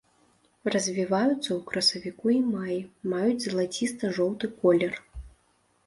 Развіваюцца 0.75 1.35
ў 1.57 1.59
красавіку 1.69 2.25
і 2.39 2.39
маі, 2.55 2.79
маюць 3.15 3.39
залаціста-жоўты 3.47 4.55
колер. 4.61 4.93